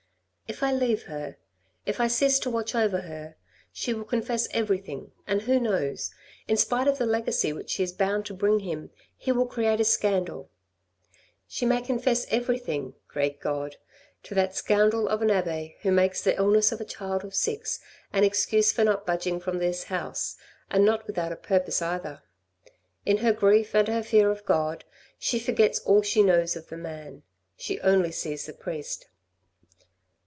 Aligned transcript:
"If 0.51 0.61
I 0.63 0.73
leave 0.73 1.03
her, 1.03 1.37
if 1.85 2.01
I 2.01 2.07
cease 2.07 2.37
to 2.39 2.49
watch 2.49 2.75
over 2.75 2.99
her, 3.03 3.37
she 3.71 3.93
will 3.93 4.03
confess 4.03 4.49
everything, 4.51 5.13
and 5.25 5.43
who 5.43 5.61
knows, 5.61 6.11
in 6.45 6.57
spite 6.57 6.89
of 6.89 6.97
the 6.97 7.05
legacy 7.05 7.53
which 7.53 7.69
she 7.69 7.83
is 7.83 7.93
bound 7.93 8.25
to 8.25 8.33
bring 8.33 8.59
him, 8.59 8.89
he 9.15 9.31
will 9.31 9.45
create 9.45 9.79
a 9.79 9.85
scandal. 9.85 10.49
She 11.47 11.65
may 11.65 11.81
confess 11.81 12.25
everything 12.29 12.95
(great 13.07 13.39
God) 13.39 13.77
to 14.23 14.35
that 14.35 14.53
scoundrel 14.53 15.07
of 15.07 15.21
an 15.21 15.31
abbe 15.31 15.77
who 15.83 15.91
makes 15.93 16.21
the 16.21 16.35
illness 16.35 16.73
of 16.73 16.81
a 16.81 16.85
child 16.85 17.23
of 17.23 17.33
six 17.33 17.79
an 18.11 18.25
excuse 18.25 18.73
for 18.73 18.83
not 18.83 19.05
budging 19.05 19.39
from 19.39 19.57
this 19.59 19.85
house, 19.85 20.35
and 20.69 20.83
not 20.83 21.07
without 21.07 21.31
a 21.31 21.37
purpose 21.37 21.81
either. 21.81 22.23
In 23.05 23.19
her 23.19 23.31
grief 23.31 23.73
and 23.73 23.87
her 23.87 24.03
fear 24.03 24.29
of 24.29 24.43
God, 24.45 24.83
she 25.17 25.39
forgets 25.39 25.79
all 25.85 26.01
she 26.01 26.21
knows 26.21 26.57
of 26.57 26.67
the 26.67 26.75
man; 26.75 27.23
she 27.55 27.79
only 27.79 28.11
sees 28.11 28.47
the 28.47 28.53
priest." 28.53 29.07